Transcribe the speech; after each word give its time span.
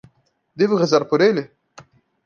Devo 0.57 0.79
rezar 0.79 1.07
por 1.07 1.21
ele? 1.21 1.43